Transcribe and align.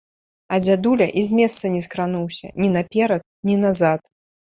А 0.55 0.57
дзядуля 0.63 1.07
і 1.21 1.23
з 1.27 1.37
месца 1.39 1.69
не 1.73 1.81
скрануўся, 1.87 2.47
ні 2.63 2.71
наперад, 2.77 3.21
ні 3.51 3.55
назад. 3.67 4.01